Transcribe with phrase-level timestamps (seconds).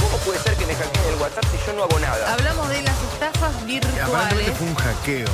[0.00, 2.32] ¿Cómo puede ser que me hackeen el WhatsApp si yo no hago nada?
[2.32, 4.56] Hablamos de las estafas virtuales.
[4.56, 5.28] fue un hackeo.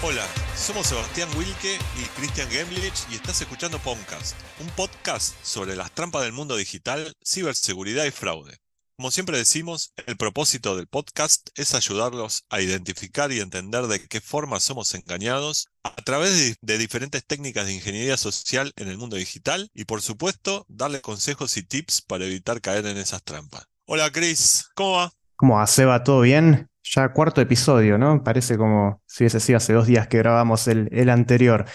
[0.00, 0.24] Hola,
[0.56, 6.22] somos Sebastián Wilke y Christian Gemlich y estás escuchando Podcast, un podcast sobre las trampas
[6.22, 8.56] del mundo digital, ciberseguridad y fraude.
[9.00, 14.20] Como siempre decimos, el propósito del podcast es ayudarlos a identificar y entender de qué
[14.20, 19.70] forma somos engañados a través de, diferentes técnicas de ingeniería social en el mundo digital
[19.72, 23.66] y por supuesto darles consejos y tips para evitar caer en esas trampas.
[23.86, 25.12] Hola Chris, ¿cómo va?
[25.36, 26.02] ¿Cómo va, Seba?
[26.02, 26.68] ¿Todo bien?
[26.82, 28.24] Ya cuarto episodio, ¿no?
[28.24, 31.66] Parece como si hubiese sido hace dos días que grabamos el, el anterior.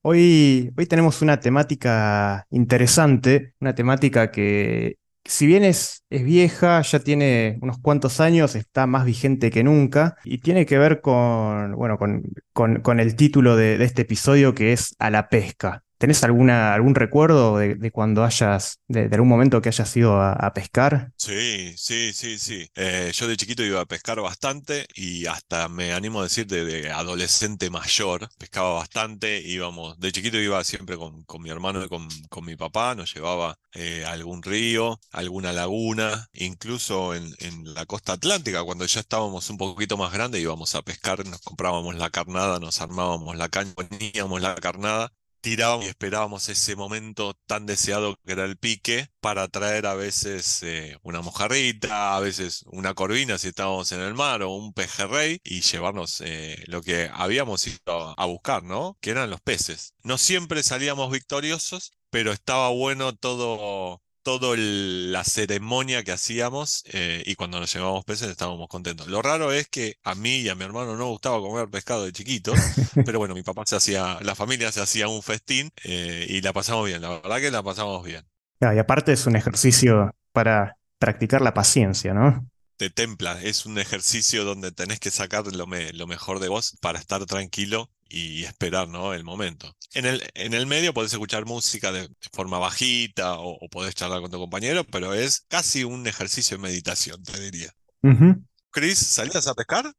[0.00, 6.98] Hoy, hoy tenemos una temática interesante, una temática que, si bien es, es vieja, ya
[7.00, 11.98] tiene unos cuantos años, está más vigente que nunca y tiene que ver con, bueno,
[11.98, 12.22] con,
[12.52, 15.84] con- el título de este episodio que es A la pesca.
[16.02, 21.12] ¿Tenés alguna, algún recuerdo de, cuando hayas, de, algún momento que hayas ido a, pescar?
[21.16, 22.66] Sí, sí, sí, sí.
[22.74, 26.64] Eh, yo de chiquito iba a pescar bastante y hasta me animo a decir de,
[26.64, 31.88] de adolescente mayor, pescaba bastante, íbamos, de chiquito iba siempre con, con mi hermano y
[31.88, 37.32] con, con mi papá, nos llevaba eh, a algún río, a alguna laguna, incluso en,
[37.38, 41.42] en la costa atlántica, cuando ya estábamos un poquito más grandes, íbamos a pescar, nos
[41.42, 47.34] comprábamos la carnada, nos armábamos la caña, poníamos la carnada tirábamos y esperábamos ese momento
[47.46, 52.64] tan deseado que era el pique para traer a veces eh, una mojarrita, a veces
[52.66, 57.10] una corvina si estábamos en el mar o un pejerrey y llevarnos eh, lo que
[57.12, 58.96] habíamos ido a, buscar, ¿no?
[59.00, 59.94] Que eran los peces.
[60.02, 64.00] No siempre salíamos victoriosos, pero estaba bueno todo.
[64.22, 69.08] Todo el- la ceremonia que hacíamos eh, y cuando nos llevábamos peces estábamos contentos.
[69.08, 72.12] Lo raro es que a mí y a mi hermano no gustaba comer pescado de
[72.12, 72.56] chiquitos,
[73.04, 76.52] pero bueno, mi papá se hacía, la familia se hacía un festín eh, y la
[76.52, 78.24] pasamos bien, la verdad que la pasamos bien.
[78.60, 82.46] Ah, y aparte es un ejercicio para practicar la paciencia, ¿no?
[82.76, 86.76] Te templa, es un ejercicio donde tenés que sacar lo, me- lo mejor de vos
[86.80, 89.14] para estar tranquilo y esperar, ¿no?
[89.14, 89.74] el momento.
[89.94, 94.20] En el, en el medio podés escuchar música de, forma bajita o, o podés charlar
[94.20, 97.70] con tu compañero, pero es casi un ejercicio de meditación, te diría.
[98.02, 98.44] Ujú.
[98.70, 99.92] Chris, ¿salías a pescar?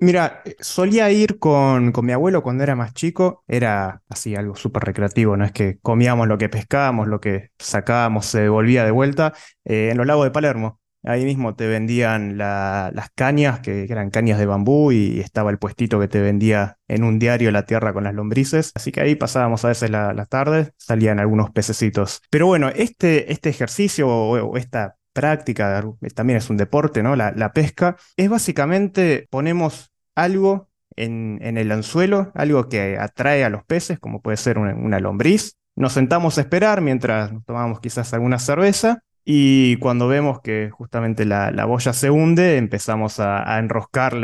[0.00, 4.54] Mira, eh, solía ir con, con mi abuelo cuando era más chico, era así algo
[4.54, 8.92] súper recreativo, no es que comíamos lo que pescábamos, lo que sacábamos se devolvía de
[8.92, 9.32] vuelta,
[9.64, 10.80] eh, en los lagos de Palermo.
[11.08, 15.58] Ahí mismo te vendían la- las cañas, que, eran cañas de bambú, y estaba el
[15.58, 18.72] puestito que te vendía en un diario la tierra con las lombrices.
[18.74, 22.20] Así que ahí pasábamos a veces la- las tardes, salían algunos pececitos.
[22.28, 25.82] Pero bueno, este, este ejercicio o, esta práctica,
[26.14, 27.16] también es un deporte, ¿no?
[27.16, 33.64] La, la pesca, es básicamente ponemos algo en, el anzuelo, algo que atrae a los
[33.64, 35.54] peces, como puede ser una, una lombriz.
[35.74, 41.50] Nos sentamos a esperar mientras tomamos quizás alguna cerveza y cuando vemos que justamente la,
[41.66, 44.14] boya se hunde, empezamos a, enroscar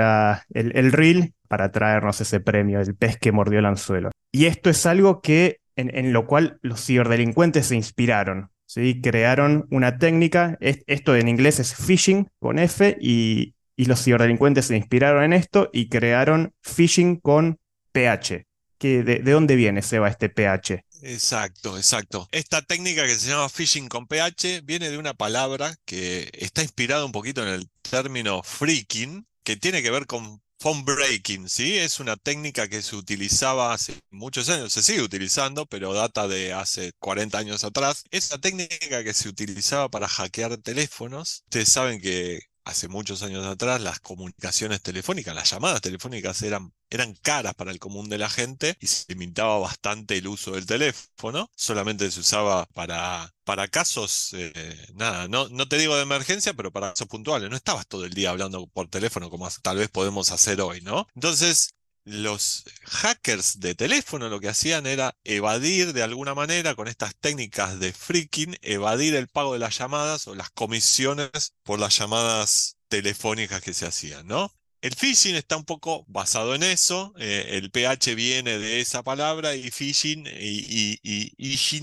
[0.55, 4.11] el, el reel para traernos ese premio, el pez que mordió el anzuelo.
[4.33, 8.51] Y esto es algo que, en, lo cual los ciberdelincuentes se inspiraron.
[8.67, 9.01] ¿sí?
[9.01, 14.77] Crearon una técnica, es- esto en inglés es phishing con F, y, los ciberdelincuentes se
[14.77, 17.59] inspiraron en esto y crearon phishing con
[17.93, 18.47] PH.
[18.79, 20.85] ¿Qué- de, de dónde viene, Seba, este PH?
[21.07, 22.29] Exacto, exacto.
[22.33, 27.05] Esta técnica que se llama phishing con pH viene de una palabra que está inspirada
[27.05, 31.77] un poquito en el término freaking, que tiene que ver con phone breaking, ¿sí?
[31.77, 36.55] Es una técnica que se utilizaba hace muchos años, se sigue utilizando, pero data de
[36.55, 38.05] hace 40 años atrás.
[38.11, 41.43] Es una técnica que se utilizaba para hackear teléfonos.
[41.45, 47.15] Ustedes saben que hace muchos años atrás las comunicaciones telefónicas, las llamadas telefónicas eran eran
[47.15, 51.51] caras para el común de la gente y se limitaba bastante el uso del teléfono.
[51.57, 54.53] Solamente se usaba para, para casos, eh,
[54.95, 57.51] nada, no, no te digo de emergencia, pero para casos puntuales.
[57.51, 61.07] No estabas todo el día hablando por teléfono como tal vez podemos hacer hoy, ¿no?
[61.15, 67.15] Entonces, los hackers de teléfono lo que hacían era evadir de alguna manera con estas
[67.17, 71.31] técnicas de freaking, evadir el pago de las llamadas o las comisiones
[71.63, 74.53] por las llamadas telefónicas que se hacían, ¿no?
[74.83, 77.15] El phishing está un poco basado en eso.
[77.19, 81.31] eh, el PH viene de esa palabra y phishing y, y,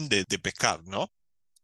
[0.09, 1.11] de, de pescar, ¿no?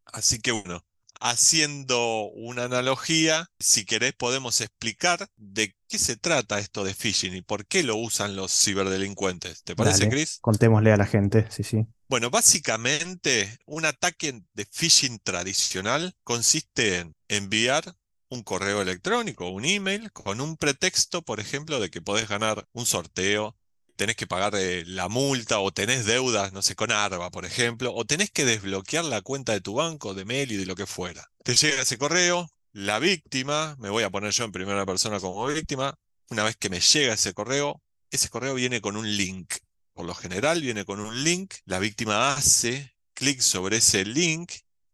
[0.05, 0.83] Así que bueno,
[1.19, 7.41] haciendo una analogía, si querés podemos explicar de qué se trata esto de phishing y
[7.41, 9.63] por qué lo usan los ciberdelincuentes.
[9.63, 10.39] ¿Te parece, Chris?
[10.41, 11.85] contémosle a la gente, sí, sí.
[12.09, 17.95] Bueno, básicamente un ataque de phishing tradicional consiste en enviar
[18.29, 22.85] un correo electrónico, un email, con un pretexto, por ejemplo, de que podés ganar un
[22.85, 23.55] sorteo,
[23.97, 27.93] tenés que pagar eh, la multa o tenés deudas, no sé, con Arba, por ejemplo,
[27.93, 31.27] o tenés que desbloquear la cuenta de tu banco, de y de lo que fuera.
[31.43, 35.45] Te llega ese correo, la víctima, me voy a poner yo en primera persona como
[35.47, 35.95] víctima,
[36.29, 39.55] una vez que me llega ese correo, ese correo viene con un link.
[39.93, 44.51] Por lo general viene con un link, la víctima hace clic sobre ese link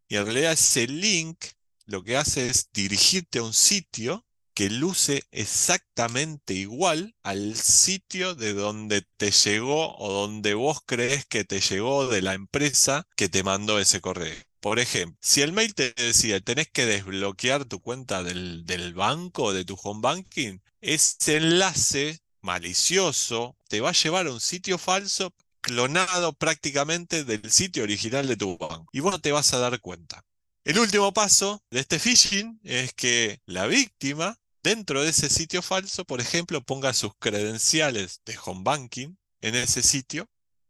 [0.07, 1.43] y en realidad ese link
[1.85, 8.53] lo que hace es dirigirte a un sitio que luce exactamente igual al sitio de
[8.53, 13.43] donde te llegó o donde vos crees que te llegó de la empresa que te
[13.43, 14.35] mandó ese correo.
[14.59, 19.53] Por ejemplo, si el mail te decía tenés que desbloquear tu cuenta del, del banco,
[19.53, 25.33] de tu home banking, ese enlace malicioso te va a llevar a un sitio falso
[25.61, 28.85] clonado prácticamente del sitio original de tu banco.
[28.91, 30.23] Y vos no te vas a dar cuenta.
[30.65, 36.05] El último paso de este phishing es que la víctima, dentro de ese sitio falso,
[36.05, 40.29] por ejemplo, ponga sus credenciales de home banking en ese sitio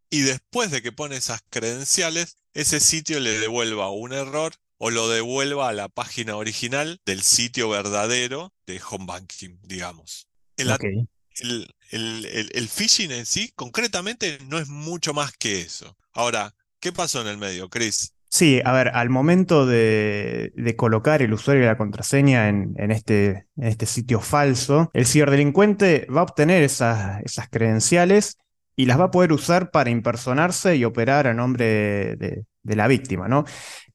[0.09, 5.09] y después de que pone esas credenciales, ese sitio le devuelva un error o lo
[5.09, 10.27] devuelva a la página original del sitio verdadero de home banking, digamos.
[10.57, 15.97] El, el, phishing en sí, concretamente, no es mucho más que eso.
[16.11, 18.13] Ahora, ¿qué pasó en el medio, Chris?
[18.33, 23.67] Sí, a ver, al momento de, colocar el usuario y la contraseña en, este, en
[23.67, 27.21] este, sitio falso, el ciberdelincuente va a obtener esas,
[27.51, 28.39] credenciales
[28.75, 33.27] y las va a poder usar para impersonarse y operar a nombre de, la víctima,
[33.27, 33.43] ¿no?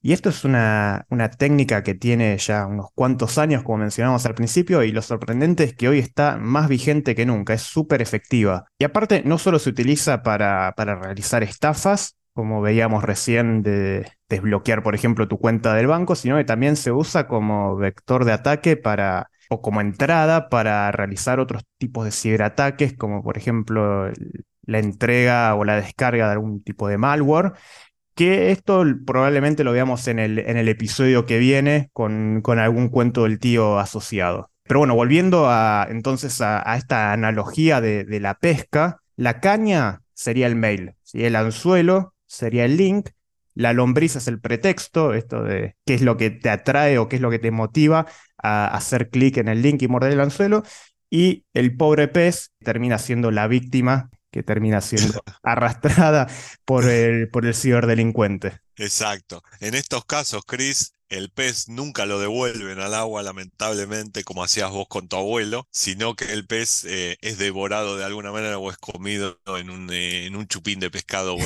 [0.00, 4.36] Y esto es una, una, técnica que tiene ya unos cuantos años, como mencionamos al
[4.36, 8.66] principio, y lo sorprendente es que hoy está más vigente que nunca, es súper efectiva.
[8.78, 14.82] Y aparte, no solo se utiliza para, para realizar estafas, como veíamos recién de desbloquear,
[14.82, 18.76] por ejemplo, tu cuenta del banco, sino que también se usa como vector de ataque
[18.76, 24.10] para o como entrada para realizar otros tipos de ciberataques, como por ejemplo
[24.62, 27.54] la entrega o la descarga de algún tipo de malware
[28.18, 32.88] que esto probablemente lo veamos en el, en el episodio que viene con, con, algún
[32.88, 34.50] cuento del tío asociado.
[34.64, 40.48] Pero bueno, volviendo a, entonces a, esta analogía de, de, la pesca, la caña sería
[40.48, 43.10] el mail, el anzuelo sería el link,
[43.58, 47.16] la lombriz es el pretexto, esto de qué es lo que te atrae o qué
[47.16, 48.06] es lo que te motiva
[48.40, 50.62] a hacer clic en el link y morder el anzuelo,
[51.10, 56.28] y el pobre pez termina siendo la víctima que termina siendo arrastrada
[56.64, 58.60] por el, por el ciberdelincuente.
[58.76, 59.42] Exacto.
[59.58, 64.86] En estos casos, Chris, el pez nunca lo devuelven al agua, lamentablemente, como hacías vos
[64.88, 68.78] con tu abuelo, sino que el pez eh, es devorado de alguna manera o es
[68.78, 71.38] comido en un, eh, en un chupín de pescado o,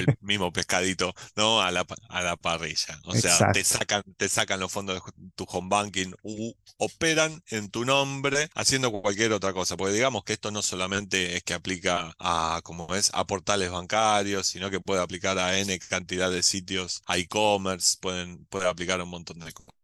[0.00, 1.60] el mismo pescadito, ¿no?
[1.60, 3.00] A la, a la parrilla.
[3.04, 7.70] O sea, te sacan, te sacan los fondos de tu home banking, u, operan en
[7.70, 9.76] tu nombre haciendo cualquier otra cosa.
[9.76, 14.46] Porque digamos que esto no solamente es que aplica a, como es, a portales bancarios,
[14.46, 19.04] sino que puede aplicar a N cantidad de sitios, a e-commerce, pueden, puede aplicar a
[19.08, 19.74] un montón de cosas.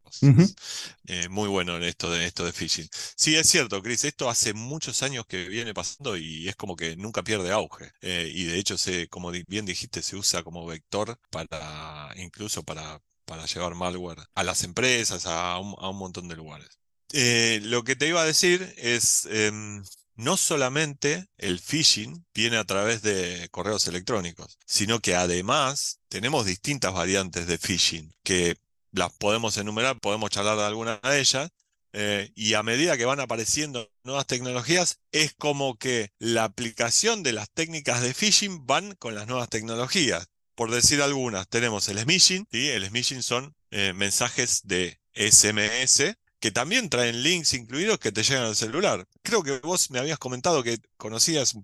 [1.06, 2.88] Eh, muy bueno esto de esto de phishing.
[3.16, 6.96] Sí, es cierto, Chris, esto hace muchos años que viene pasando y es como que
[6.96, 7.90] nunca pierde auge.
[8.00, 13.00] Eh, y de hecho, se, como bien dijiste, se usa como vector para incluso para,
[13.24, 16.78] para llevar malware a las empresas, a un, montón de lugares.
[17.12, 19.82] Eh, lo que te iba a decir es, em,
[20.16, 26.93] no solamente el phishing viene a través de correos electrónicos, sino que además tenemos distintas
[26.93, 28.56] variantes de phishing que
[28.94, 31.51] las podemos enumerar, podemos charlar de alguna de ellas,
[31.93, 37.32] eh, y a medida que van apareciendo nuevas tecnologías, es como que la aplicación de
[37.32, 40.27] las técnicas de phishing van con las nuevas tecnologías.
[40.56, 42.69] Por decir algunas, tenemos el smishing, ¿sí?
[42.70, 48.44] el smishing son eh, mensajes de SMS que también traen links incluidos que te llegan
[48.44, 49.06] al celular.
[49.22, 51.56] Creo que vos me habías comentado que conocías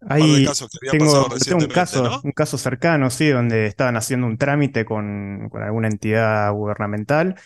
[0.00, 0.46] un Ahí
[0.90, 6.52] tengo, un caso, un caso cercano, sí, donde estaban haciendo un trámite con, alguna entidad
[6.52, 7.36] gubernamental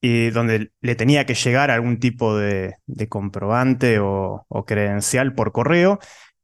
[0.00, 2.76] y donde le tenía que llegar algún tipo de,
[3.08, 5.98] comprobante o, credencial por correo.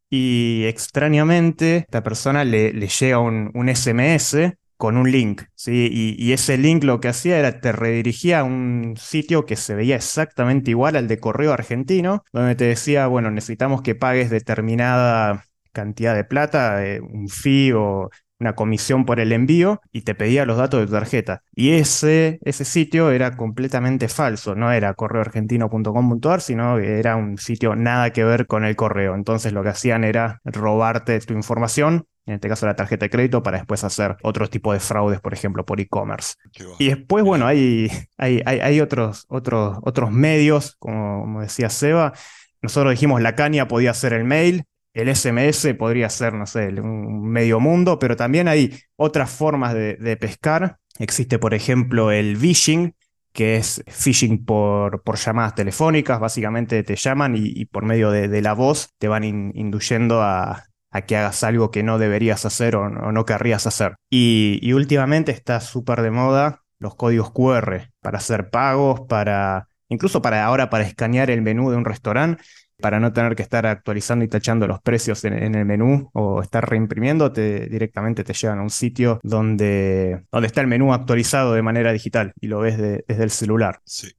[0.09, 5.91] Y extrañamente, esta persona le, llega un, SMS con un link, ¿sí?
[5.93, 9.75] Y, y, ese link lo que hacía era te redirigía a un sitio que se
[9.75, 15.45] veía exactamente igual al de correo argentino, donde te decía, bueno, necesitamos que pagues determinada
[15.73, 18.11] cantidad de plata, eh, un fee o
[18.41, 21.43] una comisión por el envío y te pedía los datos de tu tarjeta.
[21.55, 27.77] Y ese, ese sitio era completamente falso, no era correoargentino.com.ar, sino que era un sitio
[27.77, 29.15] nada que ver con el correo.
[29.15, 33.43] Entonces lo que hacían era robarte tu información, en este caso la tarjeta de crédito,
[33.43, 36.35] para después hacer otro tipo de fraudes, por ejemplo, por e-commerce.
[36.79, 42.15] Y después, bueno, hay, hay, hay, otros, otros, otros medios, como, como decía Seba.
[42.63, 47.29] Nosotros dijimos la caña podía ser el mail, el SMS podría ser, no sé, un
[47.29, 50.79] medio mundo, pero también hay otras formas de, pescar.
[50.99, 52.95] Existe, por ejemplo, el phishing,
[53.33, 56.19] que es phishing por, llamadas telefónicas.
[56.19, 60.65] Básicamente te llaman y, por medio de, la voz te van induyendo a,
[61.07, 63.95] que hagas algo que no deberías hacer o, no querrías hacer.
[64.11, 70.23] Y, y últimamente está súper de moda los códigos QR para hacer pagos, para incluso
[70.23, 72.43] para ahora para escanear el menú de un restaurante
[72.81, 76.69] para no tener que estar actualizando y tachando los precios en, el menú o estar
[76.69, 81.93] reimprimiendo, directamente te llevan a un sitio donde, donde está el menú actualizado de manera
[81.93, 83.81] digital y lo ves desde el celular.
[83.85, 84.13] Sí.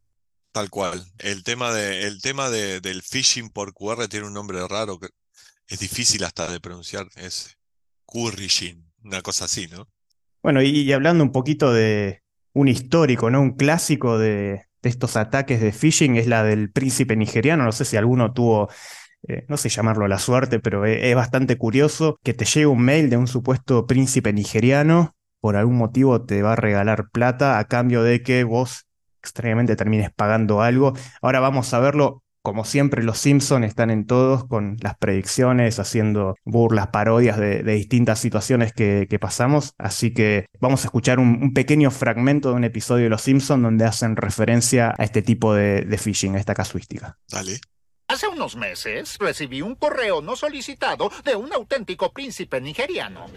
[0.51, 1.01] Tal cual.
[1.19, 5.07] El tema, de, el tema de, del phishing por QR tiene un nombre raro que
[5.67, 7.07] es difícil hasta de pronunciar.
[7.15, 7.57] Es
[8.05, 9.87] currying, una cosa así, ¿no?
[10.43, 12.21] Bueno, y hablando un poquito de
[12.53, 13.41] un histórico, ¿no?
[13.41, 17.63] Un clásico de, de estos ataques de phishing es la del príncipe nigeriano.
[17.63, 18.69] No sé si alguno tuvo,
[19.27, 22.81] eh, no sé llamarlo la suerte, pero es, es bastante curioso que te llegue un
[22.81, 25.15] mail de un supuesto príncipe nigeriano.
[25.39, 28.85] Por algún motivo te va a regalar plata a cambio de que vos
[29.21, 30.93] extrañamente termines pagando algo.
[31.21, 36.35] Ahora vamos a verlo como siempre, los Simpsons están en todos con las predicciones, haciendo
[36.43, 39.73] burlas, parodias de, distintas situaciones que, pasamos.
[39.77, 43.85] Así que vamos a escuchar un, pequeño fragmento de un episodio de Los Simpsons donde
[43.85, 47.17] hacen referencia a este tipo de, de phishing, a esta casuística.
[47.29, 47.59] Dale.
[48.07, 53.27] Hace unos meses recibí un correo no solicitado de un auténtico príncipe nigeriano.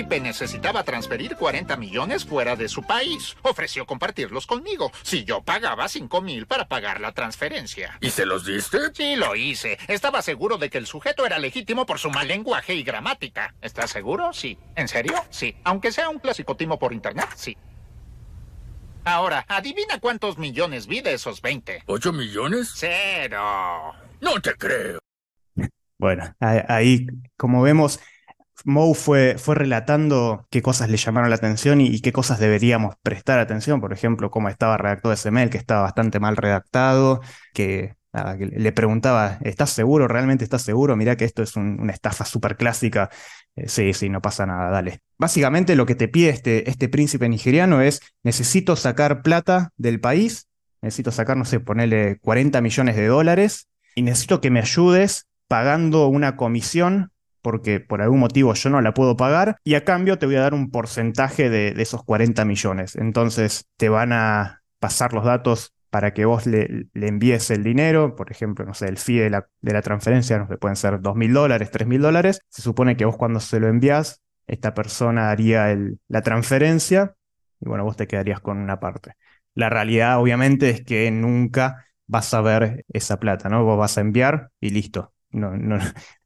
[0.00, 3.36] Príncipe necesitaba transferir 40 millones fuera de su país.
[3.42, 7.98] Ofreció compartirlos conmigo si yo pagaba 5 mil para pagar la transferencia.
[8.00, 8.78] ¿Y se los diste?
[8.94, 9.78] Sí, lo hice.
[9.88, 13.54] Estaba seguro de que el sujeto era legítimo por su mal lenguaje y gramática.
[13.60, 14.32] ¿Estás seguro?
[14.32, 14.56] Sí.
[14.74, 15.22] ¿En serio?
[15.28, 15.54] Sí.
[15.64, 17.58] Aunque sea un clásico timo por internet, sí.
[19.04, 21.82] Ahora, adivina cuántos millones vi de esos 20.
[21.86, 22.72] ¿8 millones?
[22.74, 23.92] Cero.
[24.22, 24.98] No te creo.
[25.98, 28.00] Bueno, ahí, como vemos,
[28.64, 33.38] Moe fue, fue relatando qué cosas le llamaron la atención y, qué cosas deberíamos prestar
[33.38, 33.80] atención.
[33.80, 37.20] Por ejemplo, cómo estaba redactado ese mail, que estaba bastante mal redactado,
[37.54, 37.94] que,
[38.38, 40.08] le preguntaba, ¿estás seguro?
[40.08, 40.96] ¿Realmente estás seguro?
[40.96, 43.08] Mirá que esto es una estafa súper clásica.
[43.54, 45.00] Eh, sí, sí, no pasa nada, dale.
[45.16, 50.48] Básicamente lo que te pide este, este príncipe nigeriano es, necesito sacar plata del país,
[50.82, 56.08] necesito sacar, no sé, ponerle 40 millones de dólares y necesito que me ayudes pagando
[56.08, 60.26] una comisión porque por algún motivo yo no la puedo pagar y a cambio te
[60.26, 62.96] voy a dar un porcentaje de, esos 40 millones.
[62.96, 68.30] Entonces te van a pasar los datos para que vos le, envíes el dinero, por
[68.30, 71.88] ejemplo, no sé, el fee de la, transferencia, no pueden ser 2 mil dólares, 3
[71.88, 72.40] mil dólares.
[72.48, 77.14] Se supone que vos cuando se lo envías, esta persona haría el, la transferencia
[77.60, 79.12] y bueno, vos te quedarías con una parte.
[79.54, 83.64] La realidad obviamente es que nunca vas a ver esa plata, ¿no?
[83.64, 85.56] Vos vas a enviar y listo, no,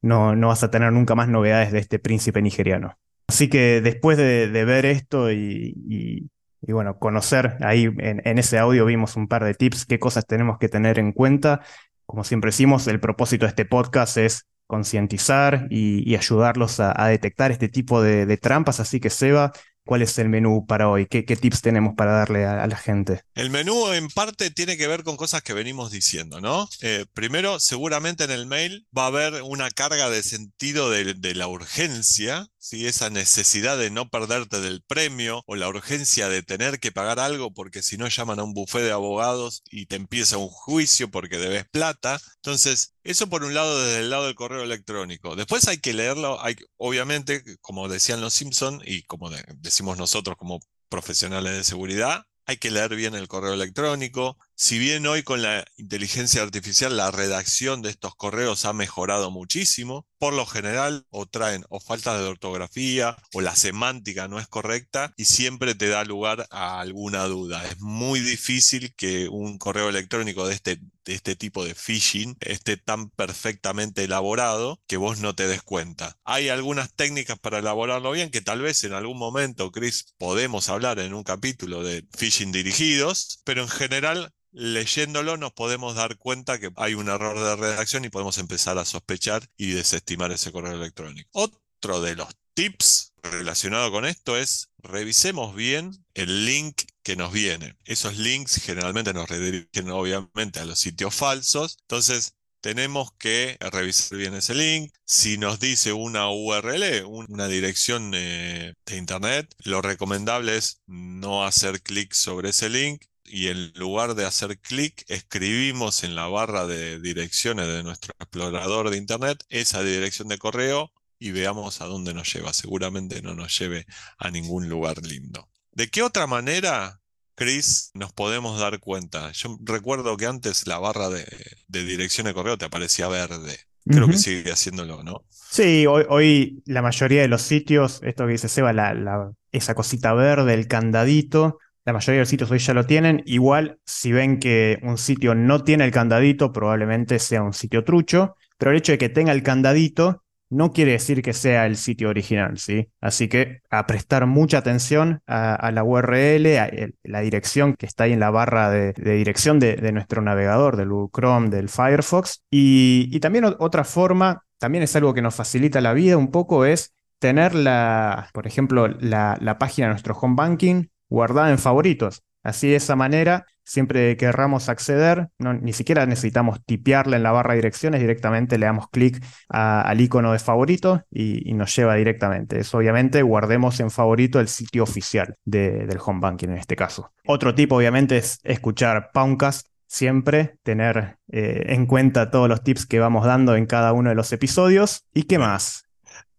[0.03, 2.99] no, no, vas a tener nunca más novedades de este príncipe nigeriano.
[3.27, 6.31] Así que después de, ver esto y,
[6.61, 10.69] bueno, conocer ahí en, ese audio vimos un par de tips, qué cosas tenemos que
[10.69, 11.61] tener en cuenta.
[12.07, 17.69] Como siempre decimos, el propósito de este podcast es concientizar y, ayudarlos a, detectar este
[17.69, 18.81] tipo de, trampas.
[18.81, 19.53] Así que Seba,
[19.87, 21.07] ¿Cuál es el menú para hoy?
[21.07, 23.23] ¿Qué, tips tenemos para darle a, la gente?
[23.35, 26.69] El menú en parte tiene que ver con cosas que venimos diciendo, ¿no?
[26.81, 31.49] Eh, primero, seguramente en el mail va a haber una carga de sentido de, la
[31.49, 32.87] urgencia, ¿sí?
[32.87, 37.53] esa necesidad de no perderte del premio o la urgencia de tener que pagar algo
[37.53, 41.37] porque si no llaman a un bufé de abogados y te empieza un juicio porque
[41.37, 42.19] debes plata.
[42.37, 45.37] Entonces, eso por un lado desde el lado del correo electrónico.
[45.37, 50.61] Después hay que leerlo, hay, obviamente, como decían los Simpson y como decimos nosotros como
[50.89, 54.39] profesionales de seguridad, hay que leer bien el correo electrónico.
[54.57, 60.07] Si bien hoy con la inteligencia artificial la redacción de estos correos ha mejorado muchísimo,
[60.17, 65.13] por lo general o traen o falta de ortografía o la semántica no es correcta
[65.17, 67.67] y siempre te da lugar a alguna duda.
[67.67, 72.77] Es muy difícil que un correo electrónico de este, de este tipo de phishing esté
[72.77, 76.17] tan perfectamente elaborado que vos no te des cuenta.
[76.23, 81.01] Hay algunas técnicas para elaborarlo bien que tal vez en algún momento, Chris, podemos hablar
[81.01, 86.71] en un capítulo de phishing dirigidos, pero en general leyéndolo nos podemos dar cuenta que
[86.77, 91.29] hay un error de redacción y podemos empezar a sospechar y desestimar ese correo electrónico.
[91.33, 97.77] Otro de los tips relacionado con esto es revisemos bien el link que nos viene.
[97.85, 101.77] Esos links generalmente nos redirigen obviamente a los sitios falsos.
[101.83, 104.93] Entonces, tenemos que revisar bien ese link.
[105.05, 112.15] Si nos dice una URL, una dirección de internet, lo recomendable es no hacer clic
[112.15, 117.67] sobre ese link y en lugar de hacer clic, escribimos en la barra de direcciones
[117.67, 122.53] de nuestro explorador de Internet esa dirección de correo y veamos a dónde nos lleva.
[122.53, 123.87] Seguramente no nos lleve
[124.19, 125.49] a ningún lugar lindo.
[125.73, 127.01] ¿De qué otra manera,
[127.35, 129.33] Chris, nos podemos dar cuenta?
[129.33, 131.27] Yo recuerdo que antes la barra de,
[131.69, 133.59] de dirección de correo te aparecía verde.
[133.89, 135.25] Creo que sigue haciéndolo, ¿no?
[135.51, 139.75] Sí, hoy, hoy la mayoría de los sitios, esto que dice Seba, la, la- esa
[139.75, 143.23] cosita verde, el candadito, la mayoría de los sitios hoy ya lo tienen.
[143.27, 148.37] Igual, si ven que un sitio no tiene el candadito, probablemente sea un sitio trucho,
[148.59, 152.09] pero el hecho de que tenga el candadito no quiere decir que sea el sitio
[152.11, 152.89] original, ¿sí?
[153.01, 158.05] Así que a prestar mucha atención a, la URL, a el- la dirección que está
[158.05, 162.45] ahí en la barra de, dirección de, nuestro navegador, del Google Chrome, del Firefox.
[162.51, 166.95] Y, también otra forma, también es algo que nos facilita la vida un poco, es
[167.19, 172.23] tener la, por ejemplo, la, la página de nuestro home banking guardada en favoritos.
[172.43, 177.33] Así de esa manera, siempre que querramos acceder, no, ni siquiera necesitamos tipearla en la
[177.33, 181.95] barra de direcciones, directamente le damos clic al icono de favorito y, y nos lleva
[181.95, 182.59] directamente.
[182.61, 187.13] Eso obviamente guardemos en favorito el sitio oficial de- del home banking en este caso.
[187.27, 189.69] Otro tipo obviamente es escuchar Poundcast.
[189.87, 194.17] Siempre tener eh, en cuenta todos los tips que vamos dando en cada uno de
[194.17, 195.05] los episodios.
[195.15, 195.85] ¿Y qué más?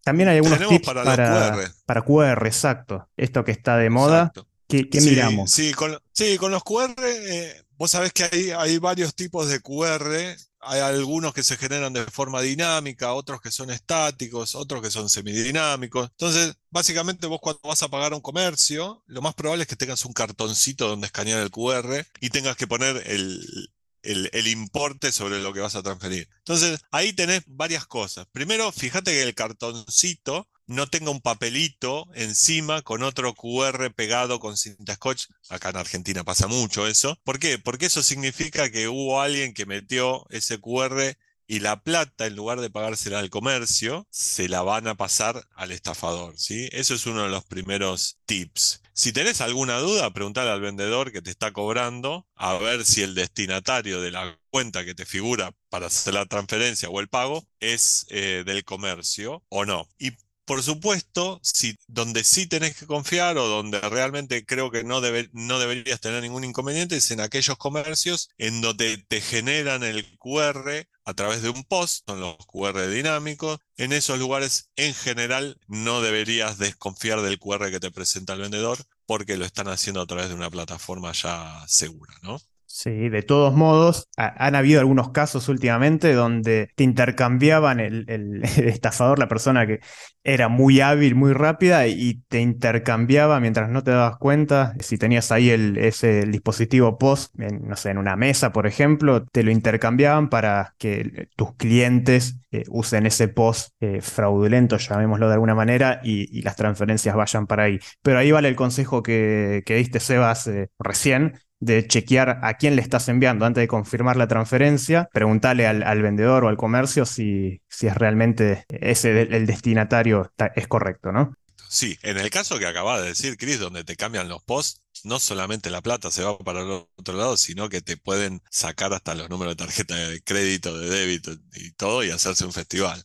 [0.03, 1.69] También hay algunos Tenemos tips para para, QR.
[1.85, 3.09] para QR, exacto.
[3.17, 4.19] Esto que está de moda.
[4.33, 4.47] Exacto.
[4.67, 5.51] ¿Qué, qué Sí, miramos?
[5.51, 9.59] sí, con, sí, con los QR, eh, vos sabés que hay, hay varios tipos de
[9.61, 10.35] QR.
[10.67, 15.09] Hay algunos que se generan de forma dinámica, otros que son estáticos, otros que son
[15.09, 16.09] semidinámicos.
[16.11, 19.75] Entonces, básicamente vos cuando vas a pagar a un comercio, lo más probable es que
[19.75, 23.69] tengas un cartoncito donde escanear el QR y tengas que poner el,
[24.05, 26.29] el, importe sobre lo que vas a transferir.
[26.39, 28.27] Entonces, ahí tenés varias cosas.
[28.31, 34.57] Primero, fíjate que el cartoncito no tenga un papelito encima con otro QR pegado con
[34.57, 35.25] cinta scotch.
[35.49, 37.19] Acá en Argentina pasa mucho eso.
[37.23, 37.59] ¿Por qué?
[37.59, 41.15] Porque eso significa que hubo alguien que metió ese QR
[41.47, 45.71] y la plata, en lugar de pagársela al comercio, se la van a pasar al
[45.71, 46.69] estafador, ¿sí?
[46.71, 48.81] Eso es uno de los primeros tips.
[48.93, 53.13] Si tenés alguna duda, preguntale al vendedor que te está cobrando a ver si el
[53.13, 58.05] destinatario de la cuenta que te figura para hacer la transferencia o el pago es
[58.09, 59.87] eh, del comercio o no.
[59.99, 60.11] Y
[60.45, 65.29] por supuesto, si donde sí tenés que confiar o donde realmente creo que no, debe-
[65.33, 70.87] no deberías tener ningún inconveniente es en aquellos comercios en donde te generan el QR
[71.05, 73.59] a través de un post, son los QR dinámicos.
[73.77, 78.79] En esos lugares, en general, no deberías desconfiar del QR que te presenta el vendedor
[79.05, 82.39] porque lo están haciendo a través de una plataforma ya segura, ¿no?
[82.77, 89.17] Sí, de todos modos, ha- han habido algunos casos últimamente donde te intercambiaban el, estafador,
[89.17, 89.79] la persona que
[90.25, 94.73] era muy hábil, muy rápida, y te intercambiaba mientras no te dabas cuenta.
[94.81, 99.23] Si tenías ahí el, ese dispositivo POS, en, no sé, en una mesa, por ejemplo,
[99.25, 105.33] te lo intercambiaban para que tus clientes eh, usen ese POS eh, fraudulento, llamémoslo de
[105.35, 107.79] alguna manera, y, y las transferencias vayan para ahí.
[108.01, 112.75] Pero ahí vale el consejo que, que diste, Sebas, eh, recién de chequear a quién
[112.75, 117.05] le estás enviando antes de confirmar la transferencia, preguntarle al, al vendedor o al comercio
[117.05, 121.33] si, si es realmente ese el destinatario ta- es correcto, ¿no?
[121.67, 125.19] Sí, en el caso que acabas de decir, Chris, donde te cambian los posts, no
[125.19, 129.15] solamente la plata se va para el otro lado, sino que te pueden sacar hasta
[129.15, 133.03] los números de tarjeta de crédito, de débito y todo y hacerse un festival.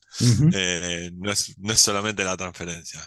[0.51, 3.01] Eh, no es, no es solamente la transferencia.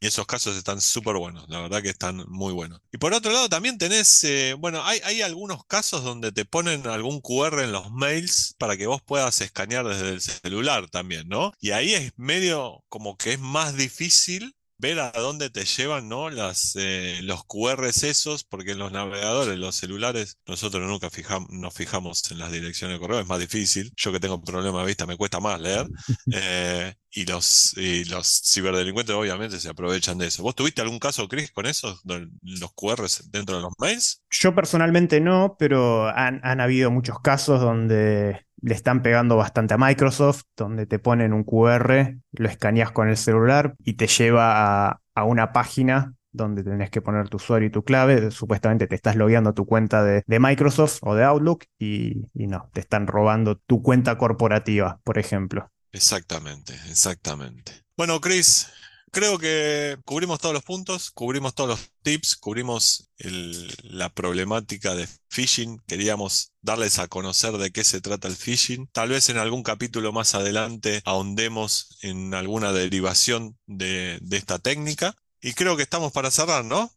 [0.00, 2.80] Y esos casos están súper buenos, la verdad que están muy buenos.
[2.92, 6.86] Y por otro lado también tenés, eh, bueno, hay, hay algunos casos donde te ponen
[6.86, 11.52] algún QR en los mails para que vos puedas escanear desde el celular también, ¿no?
[11.60, 16.30] Y ahí es medio como que es más difícil ver a dónde te llevan, ¿no?
[16.30, 21.74] Las, eh, los QRs esos, porque en los navegadores, los celulares, nosotros nunca fijam- nos
[21.74, 23.92] fijamos en las direcciones de correo, es más difícil.
[23.96, 25.86] Yo que tengo problema de vista, me cuesta más leer.
[26.30, 30.42] Eh, y los, y los ciberdelincuentes obviamente se aprovechan de eso.
[30.42, 31.98] ¿Vos tuviste algún caso, Chris, con eso?
[32.04, 34.22] de Los QRs dentro de los mails?
[34.30, 39.78] Yo personalmente no, pero han, han habido muchos casos donde le están pegando bastante a
[39.78, 45.24] Microsoft, donde te ponen un QR, lo escaneas con el celular y te lleva a,
[45.24, 48.30] una página donde tenés que poner tu usuario y tu clave.
[48.30, 52.70] Supuestamente te estás logueando tu cuenta de, de Microsoft o de Outlook y, y no,
[52.72, 55.70] te están robando tu cuenta corporativa, por ejemplo.
[55.92, 57.84] Exactamente, exactamente.
[57.98, 58.72] Bueno, Chris,
[59.14, 65.08] creo que cubrimos todos los puntos, cubrimos todos los tips, cubrimos el- la problemática de
[65.30, 65.80] phishing.
[65.86, 68.88] Queríamos darles a conocer de qué se trata el phishing.
[68.92, 75.14] Tal vez en algún capítulo más adelante ahondemos en alguna derivación de, esta técnica.
[75.40, 76.90] Y creo que estamos para cerrar, ¿no?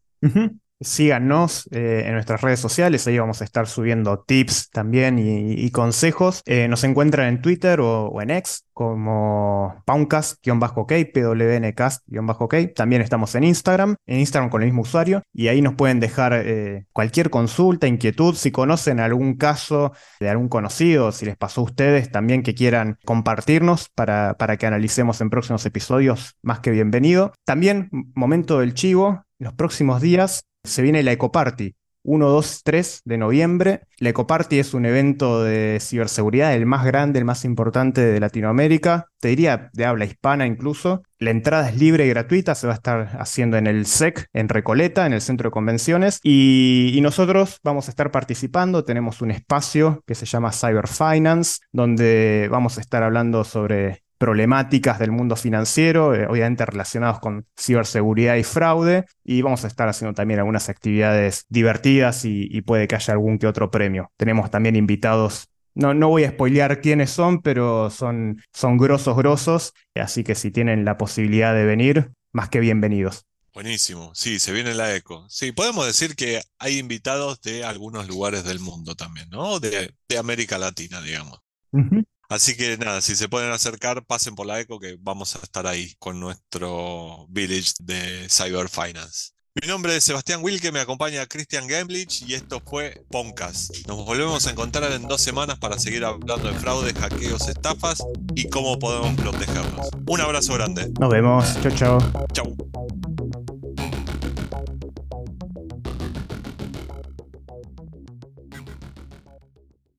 [0.79, 6.41] Síganos eh, en nuestras redes sociales, ahí vamos a estar subiendo tips también y, consejos.
[6.45, 12.55] Eh, nos encuentran en Twitter o, en X como Pauncast-OK, PWNcast-OK.
[12.75, 16.33] También estamos en Instagram, en Instagram con el mismo usuario, y ahí nos pueden dejar
[16.33, 21.65] eh, cualquier consulta, inquietud, si conocen algún caso de algún conocido, si les pasó a
[21.65, 27.33] ustedes también que quieran compartirnos para, para que analicemos en próximos episodios, más que bienvenido.
[27.45, 31.75] También, momento del chivo, los próximos días se viene la Ecoparty.
[32.07, 33.81] 1, 2, 3 de noviembre.
[33.97, 39.07] La Ecoparty es un evento de ciberseguridad, el más grande, el más importante de Latinoamérica,
[39.19, 41.03] te diría de habla hispana incluso.
[41.19, 44.47] La entrada es libre y gratuita, se va a estar haciendo en el SEC, en
[44.47, 48.83] Recoleta, en el centro de convenciones, y, nosotros vamos a estar participando.
[48.83, 54.99] Tenemos un espacio que se llama Cyber Finance, donde vamos a estar hablando sobre problemáticas
[54.99, 60.13] del mundo financiero, eh, obviamente relacionados con ciberseguridad y fraude, y vamos a estar haciendo
[60.13, 64.11] también algunas actividades divertidas y, y puede que haya algún que otro premio.
[64.17, 65.49] Tenemos también invitados.
[65.75, 69.73] No, no voy a spoilear quiénes son, pero son, son grosos, grosos.
[69.93, 73.25] Así que si tienen la posibilidad de venir, más que bienvenidos.
[73.53, 75.25] Buenísimo, sí, se viene la eco.
[75.29, 79.59] Sí, podemos decir que hay invitados de algunos lugares del mundo también, ¿no?
[79.59, 81.39] De, de América Latina, digamos.
[81.71, 82.03] Ujú.
[82.29, 85.65] Así que nada, si se pueden acercar, pasen por la eco que vamos a estar
[85.65, 89.31] ahí con nuestro village de Cyber Finance.
[89.59, 93.87] Mi nombre es Sebastián Wilke, me acompaña Christian Gamblich y esto fue Podcast.
[93.87, 98.03] Nos volvemos a encontrar en dos semanas para seguir hablando de fraude, hackeos, estafas
[98.35, 99.89] y cómo podemos protegernos.
[100.05, 100.91] Un abrazo grande.
[100.99, 101.59] Nos vemos.
[101.61, 101.99] Chau, chau.
[102.33, 102.55] Chau.